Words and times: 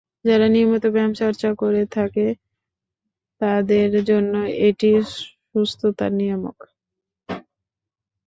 যারা 0.25 0.47
নিয়মিত 0.47 0.85
ব্যায়াম 0.93 1.11
চর্চা 1.21 1.49
করে 1.61 1.83
থাকে, 1.95 2.27
তাদের 3.41 3.89
জন্য 4.09 4.33
এটি 4.67 4.89
সুস্থতার 5.49 6.11
নিয়ামক। 6.19 6.57